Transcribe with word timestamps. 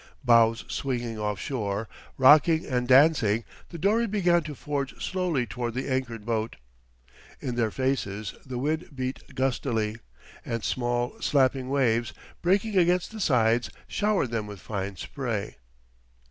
Bows 0.23 0.65
swinging 0.67 1.19
offshore, 1.19 1.87
rocking 2.17 2.65
and 2.65 2.87
dancing, 2.87 3.43
the 3.69 3.77
dory 3.77 4.07
began 4.07 4.41
to 4.41 4.55
forge 4.55 4.99
slowly 4.99 5.45
toward 5.45 5.75
the 5.75 5.87
anchored 5.87 6.25
boat. 6.25 6.55
In 7.39 7.53
their 7.53 7.69
faces 7.69 8.33
the 8.43 8.57
wind 8.57 8.95
beat 8.95 9.21
gustily, 9.35 9.97
and 10.43 10.63
small, 10.63 11.17
slapping 11.21 11.69
waves, 11.69 12.15
breaking 12.41 12.77
against 12.79 13.11
the 13.11 13.19
sides, 13.21 13.69
showered 13.87 14.31
them 14.31 14.47
with 14.47 14.59
fine 14.59 14.95
spray.... 14.97 15.57